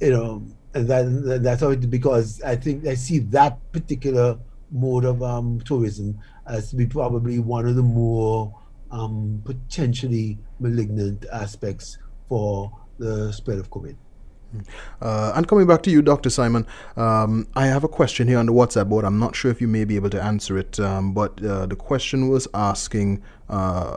[0.00, 4.38] you know, and that, that's how it because I think I see that particular
[4.70, 8.54] mode of tourism as to be probably one of the more
[9.44, 11.98] potentially malignant aspects
[12.30, 13.96] for the spread of COVID.
[15.00, 16.30] Uh, and coming back to you, Dr.
[16.30, 16.64] Simon,
[16.96, 19.04] um, I have a question here on the WhatsApp board.
[19.04, 21.76] I'm not sure if you may be able to answer it, um, but uh, the
[21.76, 23.96] question was asking uh,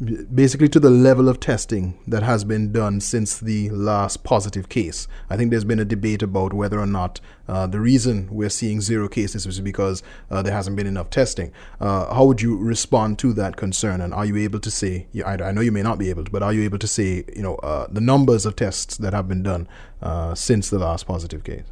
[0.00, 5.06] basically to the level of testing that has been done since the last positive case.
[5.30, 8.80] I think there's been a debate about whether or not uh, the reason we're seeing
[8.80, 11.52] zero cases is because uh, there hasn't been enough testing.
[11.80, 14.00] Uh, how would you respond to that concern?
[14.00, 16.42] And are you able to say, I, know you may not be able to, but
[16.42, 19.44] are you able to say, you know, uh, the numbers of tests that have been
[19.44, 19.68] done
[20.02, 21.64] uh, since the last positive case?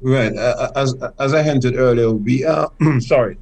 [0.00, 0.36] Right.
[0.36, 3.38] Uh, as, as I hinted earlier, we are, sorry,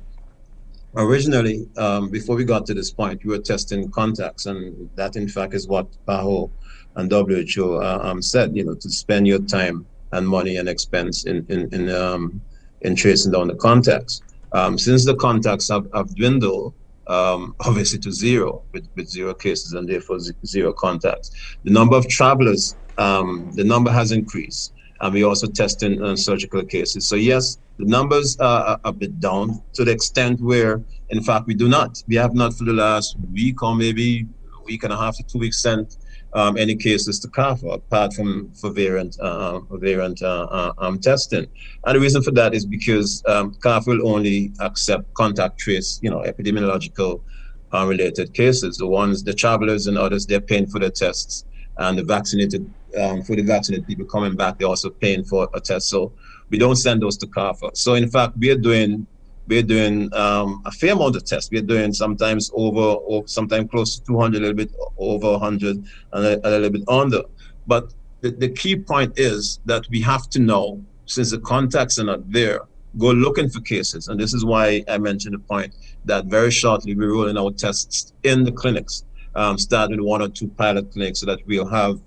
[0.96, 5.28] originally, um, before we got to this point, we were testing contacts, and that in
[5.28, 6.50] fact is what PAHO
[6.96, 8.56] and WHO uh, um, said.
[8.56, 12.40] You know, to spend your time and money and expense in in in, um,
[12.82, 14.22] in tracing down the contacts.
[14.52, 16.74] Um, since the contacts have, have dwindled,
[17.06, 21.30] um, obviously to zero with, with zero cases and therefore zero contacts,
[21.62, 26.62] the number of travelers, um, the number has increased and we also testing uh, surgical
[26.64, 27.06] cases.
[27.06, 31.54] So yes, the numbers are a bit down to the extent where, in fact, we
[31.54, 32.02] do not.
[32.06, 34.26] We have not for the last week or maybe
[34.66, 35.96] week and a half to two weeks sent
[36.34, 41.46] um, any cases to CARPHA apart from for variant, uh, variant uh, uh, um, testing.
[41.84, 46.10] And the reason for that is because um, CARPHA will only accept contact trace, you
[46.10, 47.22] know, epidemiological
[47.72, 48.76] uh, related cases.
[48.76, 51.46] The ones, the travelers and others, they're paying for the tests.
[51.78, 55.60] And the vaccinated, um, for the vaccinated people coming back, they're also paying for a
[55.60, 55.88] test.
[55.88, 56.12] So
[56.50, 57.76] we don't send those to CARPHA.
[57.76, 59.06] So in fact, we are doing
[59.50, 61.50] we're doing um, a fair amount of tests.
[61.50, 65.76] We're doing sometimes over, or sometimes close to 200, a little bit over 100,
[66.12, 67.22] and a, a little bit under.
[67.66, 72.04] But the, the key point is that we have to know, since the contacts are
[72.04, 72.60] not there,
[72.96, 74.06] go looking for cases.
[74.06, 78.12] And this is why I mentioned the point that very shortly we're rolling out tests
[78.22, 82.00] in the clinics, um, starting with one or two pilot clinics so that we'll have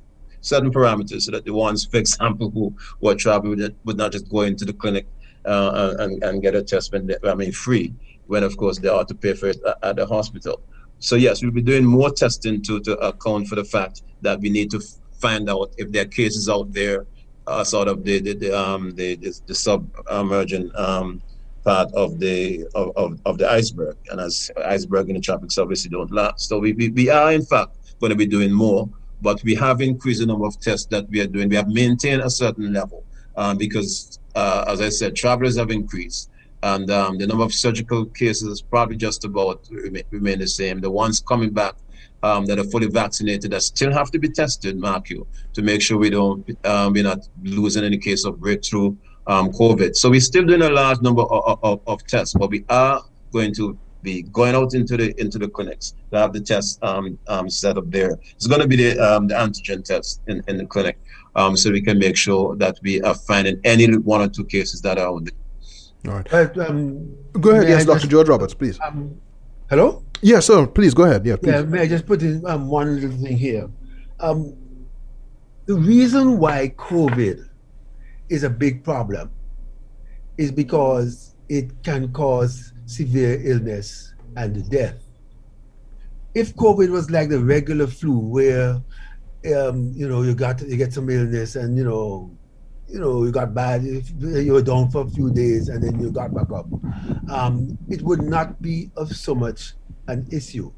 [0.43, 4.41] certain parameters so that the ones, for example, who, are traveling would not just go
[4.41, 5.07] into the clinic
[5.45, 7.93] uh, and, and get a test when they, I mean free
[8.27, 10.61] when of course they are to pay for it at the hospital.
[10.99, 14.49] So yes, we'll be doing more testing to, to account for the fact that we
[14.49, 14.81] need to
[15.13, 17.05] find out if there are cases out there,
[17.45, 21.21] uh, sort of the the, the um the the, the submergent um
[21.63, 23.97] part of the of, of, of, the iceberg.
[24.09, 26.47] And as iceberg in the tropics obviously don't last.
[26.47, 28.89] So we, we, we are in fact going to be doing more,
[29.23, 31.49] but we have increased the number of tests that we are doing.
[31.49, 33.03] We have maintained a certain level
[33.35, 36.29] um, because uh, as I said, travelers have increased.
[36.61, 40.79] And um, the number of surgical cases is probably just about remain, remain the same.
[40.79, 41.75] The ones coming back
[42.23, 45.81] um, that are fully vaccinated that still have to be tested, mark you, to make
[45.81, 48.95] sure we don't, um, we're not losing any case of breakthrough
[49.27, 49.95] um, COVID.
[49.95, 53.01] So we're still doing a large number of, of, of, tests, but we are
[53.33, 57.17] going to be going out into the into the clinics to have the test um,
[57.27, 58.19] um, set up there.
[58.35, 60.99] It's going to be the, um, the antigen test in, in the clinic
[61.35, 64.81] um, so we can make sure that we are finding any one or two cases
[64.81, 66.13] that are out there.
[66.13, 66.57] All right.
[66.59, 67.99] um, go ahead, yes, I Dr.
[67.99, 68.77] Just, George Roberts, please.
[68.81, 69.19] Um,
[69.69, 70.03] hello?
[70.21, 70.67] Yes, sir.
[70.67, 71.25] Please go ahead.
[71.25, 71.51] Yeah, please.
[71.51, 73.69] Yeah, may I just put in um, one little thing here?
[74.19, 74.53] Um,
[75.65, 77.47] the reason why COVID
[78.29, 79.31] is a big problem
[80.37, 84.97] is because it can cause severe illness and death.
[86.33, 88.81] If COVID was like the regular flu, where
[89.55, 92.31] um, you know, you got you get some illness, and you know,
[92.87, 93.83] you know, you got bad.
[93.83, 96.65] You were down for a few days, and then you got back up.
[97.29, 99.73] Um, it would not be of so much
[100.07, 100.71] an issue.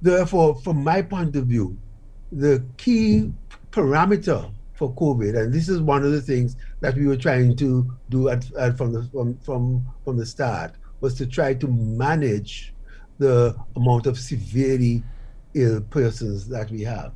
[0.00, 1.76] Therefore, from my point of view,
[2.30, 3.32] the key
[3.72, 4.52] parameter
[4.84, 8.28] for COVID, and this is one of the things that we were trying to do
[8.28, 12.74] at, at, from the from, from from the start, was to try to manage
[13.18, 15.02] the amount of severely
[15.54, 17.12] ill persons that we have.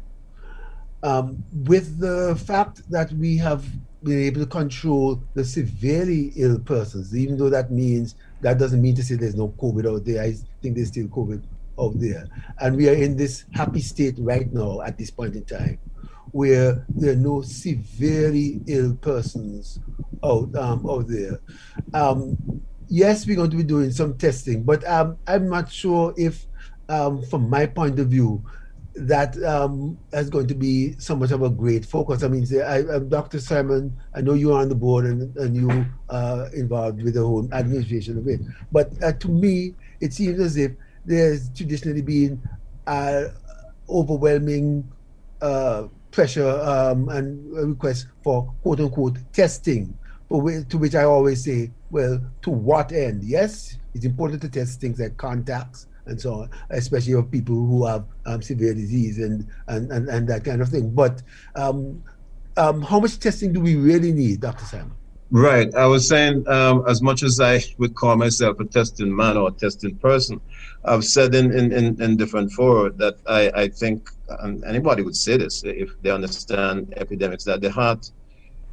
[1.02, 3.64] Um, with the fact that we have
[4.02, 8.94] been able to control the severely ill persons, even though that means that doesn't mean
[8.94, 10.22] to say there's no COVID out there.
[10.22, 11.42] I think there's still COVID
[11.78, 12.26] out there.
[12.60, 15.78] And we are in this happy state right now at this point in time
[16.32, 19.78] where there are no severely ill persons
[20.24, 21.40] out um, out there.
[21.94, 26.46] Um, yes, we're going to be doing some testing, but um, I'm not sure if
[26.88, 28.42] um, from my point of view,
[28.94, 32.22] that um, is going to be so much of a great focus.
[32.22, 33.40] I mean, I, am Dr.
[33.40, 33.96] Simon.
[34.14, 38.18] I know you're on the board and, and you are involved with the whole administration
[38.18, 38.40] of it.
[38.72, 40.72] But uh, to me, it seems as if
[41.04, 42.42] there's traditionally been
[42.86, 43.24] uh,
[43.88, 44.90] overwhelming
[45.40, 45.86] uh,
[46.18, 49.96] pressure um, and requests for quote unquote testing.
[50.30, 53.22] To which I always say, well, to what end?
[53.22, 57.86] Yes, it's important to test things like contacts, and so on, especially of people who
[57.86, 60.90] have um, severe disease and, and, and, and, that kind of thing.
[60.90, 61.22] But
[61.54, 62.02] um,
[62.56, 64.64] um, how much testing do we really need, Dr.
[64.64, 64.92] Simon?
[65.30, 65.74] Right.
[65.74, 69.48] I was saying, um, as much as I would call myself a testing man or
[69.48, 70.40] a testing person,
[70.84, 74.08] I've said in, in, in, in different fora that I, I think,
[74.40, 78.10] and anybody would say this if they understand epidemics, that the heart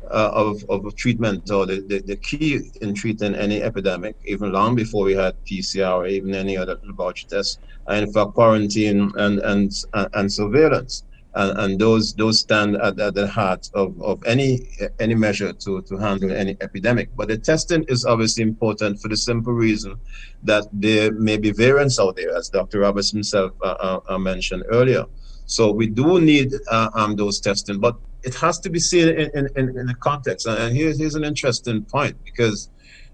[0.09, 4.75] uh, of, of treatment or the, the, the, key in treating any epidemic, even long
[4.75, 7.57] before we had PCR or even any other laboratory tests,
[7.89, 9.73] in fact quarantine and, and,
[10.13, 11.03] and surveillance.
[11.35, 14.69] And, and those those stand at, at the heart of, of any
[14.99, 17.09] any measure to, to handle any epidemic.
[17.15, 19.99] But the testing is obviously important for the simple reason
[20.43, 22.79] that there may be variants out there, as Dr.
[22.79, 25.05] Roberts himself uh, uh, uh mentioned earlier.
[25.45, 29.47] So we do need uh, um, those testing, but it has to be seen in,
[29.55, 30.47] in, in, the context.
[30.47, 32.69] And here's, here's an interesting point because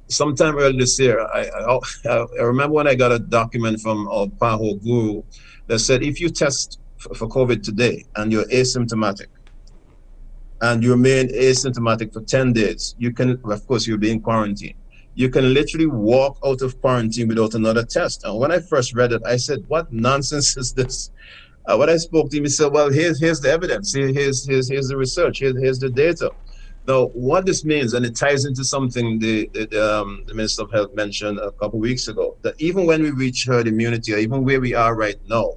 [0.07, 4.27] sometime earlier this year, I, I, I, remember when I got a document from our
[4.27, 5.23] PAHO guru
[5.67, 9.27] that said if you test for, COVID today and you're asymptomatic,
[10.61, 14.75] and you remain asymptomatic for 10 days, you can, of course, you'll be in quarantine.
[15.13, 18.23] You can literally walk out of quarantine without another test.
[18.23, 21.11] And when I first read it, I said, What nonsense is this?
[21.65, 23.93] Uh, when I spoke to him, he said, "Well, here's here's the evidence.
[23.93, 25.37] Here, here's here's here's the research.
[25.37, 26.31] Here, here's the data."
[26.87, 30.71] Now, what this means, and it ties into something the, the, um, the Minister of
[30.71, 34.43] Health mentioned a couple weeks ago, that even when we reach herd immunity, or even
[34.43, 35.53] where we are right now,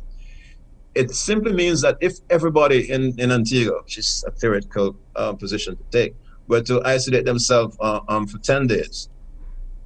[0.94, 5.76] it simply means that if everybody in, in Antigua, which is a theoretical uh, position
[5.76, 6.14] to take,
[6.46, 9.08] were to isolate themselves uh, um, for 10 days,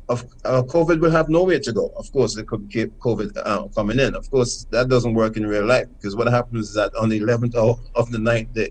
[0.09, 1.93] of uh, COVID will have nowhere to go.
[1.97, 4.15] Of course, it could keep COVID uh, coming in.
[4.15, 7.21] Of course, that doesn't work in real life because what happens is that on the
[7.21, 8.71] 11th hour of the ninth day,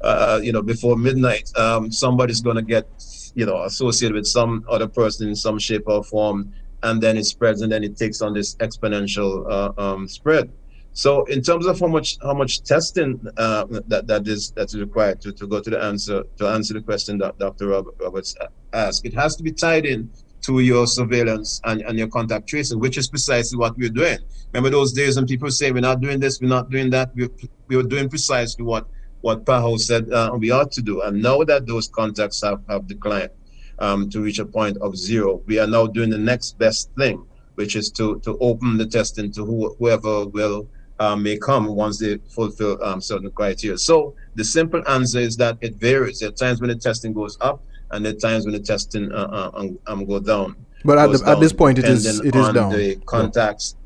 [0.00, 2.86] uh, you know, before midnight, um, somebody's going to get,
[3.34, 6.52] you know, associated with some other person in some shape or form,
[6.84, 10.52] and then it spreads, and then it takes on this exponential uh, um, spread.
[10.92, 15.20] So, in terms of how much how much testing uh, that that is that's required
[15.22, 17.68] to, to go to the answer to answer the question that Dr.
[17.68, 18.34] Roberts
[18.72, 20.10] asked, it has to be tied in
[20.42, 24.18] to your surveillance and, and your contact tracing, which is precisely what we're doing.
[24.52, 27.10] Remember those days when people say we're not doing this, we're not doing that.
[27.14, 27.30] We're,
[27.66, 28.86] we were doing precisely what
[29.20, 31.02] what PAHO said uh, we ought to do.
[31.02, 33.30] And now that those contacts have, have declined
[33.78, 37.26] um, to reach a point of zero, we are now doing the next best thing,
[37.56, 40.68] which is to, to open the testing to who, whoever will
[41.00, 43.78] um, may come once they fulfill um, certain criteria.
[43.78, 46.20] So the simple answer is that it varies.
[46.20, 49.12] There are times when the testing goes up, and there are times when the testing
[49.12, 50.56] uh, uh, um, um go down.
[50.84, 52.72] But at, the, at this point, it is it is down.
[52.72, 53.76] The contacts.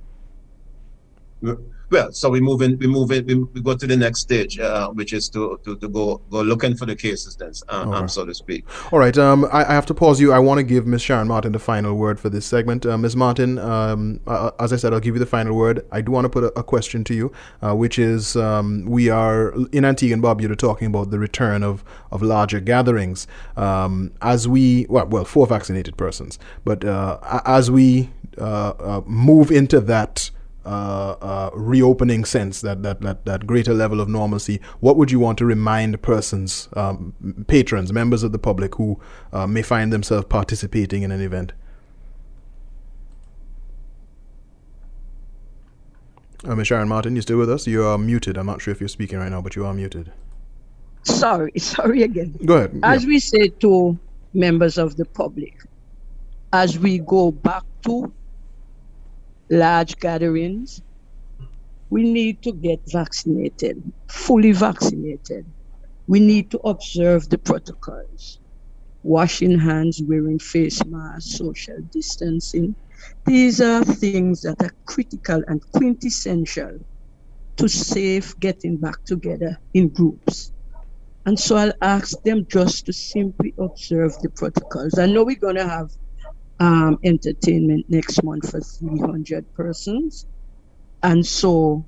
[1.40, 1.54] Yeah.
[1.92, 4.58] Well, so we move in, we move in, we, we go to the next stage,
[4.58, 8.08] uh, which is to, to, to go go looking for the cases, then, uh, um,
[8.08, 8.64] so to speak.
[8.90, 9.16] All right.
[9.18, 10.32] Um, I, I have to pause you.
[10.32, 11.02] I want to give Ms.
[11.02, 12.86] Sharon Martin the final word for this segment.
[12.86, 13.14] Uh, Ms.
[13.14, 15.84] Martin, um, uh, as I said, I'll give you the final word.
[15.92, 17.30] I do want to put a, a question to you,
[17.60, 21.84] uh, which is um, we are in Antigua and Barbuda talking about the return of,
[22.10, 23.26] of larger gatherings.
[23.54, 28.08] Um, as we, well, well, for vaccinated persons, but uh, as we
[29.06, 30.30] move into that
[30.64, 35.18] uh, uh, reopening sense, that, that, that, that greater level of normalcy, what would you
[35.18, 37.14] want to remind persons, um,
[37.46, 39.00] patrons, members of the public who
[39.32, 41.52] uh, may find themselves participating in an event?
[46.44, 46.66] Uh, Ms.
[46.66, 47.66] Sharon Martin, you still with us?
[47.66, 48.36] You are muted.
[48.36, 50.12] I'm not sure if you're speaking right now, but you are muted.
[51.04, 52.36] Sorry, sorry again.
[52.44, 52.80] Go ahead.
[52.82, 53.08] As yeah.
[53.08, 53.98] we say to
[54.34, 55.56] members of the public,
[56.52, 58.12] as we go back to
[59.52, 60.82] large gatherings,
[61.90, 65.44] we need to get vaccinated, fully vaccinated.
[66.06, 68.40] We need to observe the protocols
[69.02, 72.74] washing hands, wearing face masks, social distancing.
[73.26, 76.78] These are things that are critical and quintessential
[77.56, 80.52] to safe getting back together in groups.
[81.26, 84.98] And so I'll ask them just to simply observe the protocols.
[84.98, 85.90] I know we're going to have
[86.60, 90.26] um, entertainment next month for 300 persons.
[91.02, 91.86] And so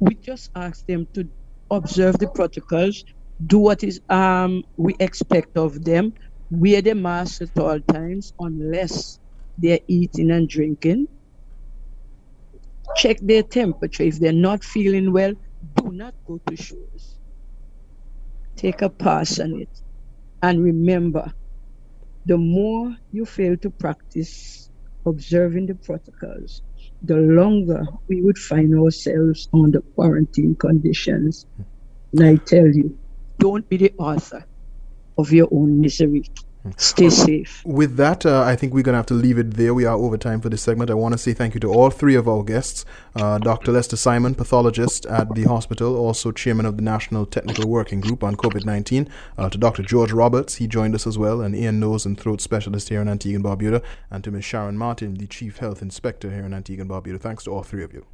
[0.00, 1.28] we just ask them to
[1.70, 3.04] observe the protocols,
[3.46, 6.12] do what is um, we expect of them,
[6.50, 9.18] wear the mask at all times unless
[9.58, 11.06] they're eating and drinking.
[12.96, 14.04] Check their temperature.
[14.04, 15.32] If they're not feeling well,
[15.74, 17.18] do not go to shows.
[18.56, 19.70] Take a pass on it.
[20.42, 21.32] And remember,
[22.26, 24.70] the more you fail to practice
[25.06, 26.62] observing the protocols,
[27.02, 31.46] the longer we would find ourselves under quarantine conditions.
[32.12, 32.98] And I tell you,
[33.38, 34.44] don't be the author
[35.18, 36.24] of your own misery.
[36.76, 37.62] Stay safe.
[37.64, 39.74] With that, uh, I think we're going to have to leave it there.
[39.74, 40.90] We are over time for this segment.
[40.90, 42.84] I want to say thank you to all three of our guests
[43.16, 43.72] uh, Dr.
[43.72, 48.36] Lester Simon, pathologist at the hospital, also chairman of the National Technical Working Group on
[48.36, 49.08] COVID 19,
[49.38, 49.82] uh, to Dr.
[49.82, 53.08] George Roberts, he joined us as well, an ear, nose, and throat specialist here in
[53.08, 54.44] Antigua and Barbuda, and to Ms.
[54.44, 57.20] Sharon Martin, the chief health inspector here in Antigua and Barbuda.
[57.20, 58.04] Thanks to all three of you.